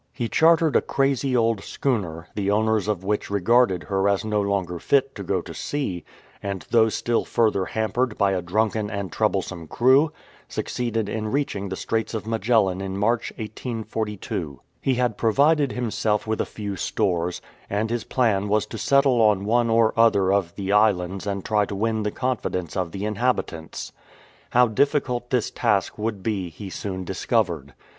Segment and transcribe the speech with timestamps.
[0.11, 4.79] He chartered a crazy old schooner, the owners of which regarded her as no longer
[4.79, 6.03] fit to go to sea,
[6.41, 10.11] and though still further hampered by a drunken and troublesome crew,
[10.47, 14.59] succeeded in reaching the Straits of Magellan in March, 1842.
[14.81, 17.39] He had provided himself with a few stores,
[17.69, 21.63] and his plan was to settle on one or other of the islands and try
[21.65, 23.91] to win the confidence of the inhabitants.
[24.49, 27.75] How difficult this task would be he soon discovered.